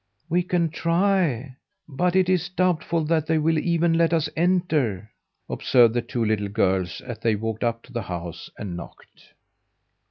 [0.29, 1.57] "We can try,
[1.87, 5.11] but it is doubtful that they will even let us enter,"
[5.47, 9.33] observed the two little girls as they walked up to the house and knocked.